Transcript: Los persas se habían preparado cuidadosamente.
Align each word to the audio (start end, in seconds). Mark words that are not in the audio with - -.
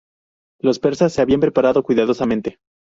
Los 0.61 0.79
persas 0.79 1.13
se 1.13 1.21
habían 1.21 1.41
preparado 1.41 1.83
cuidadosamente. 1.83 2.57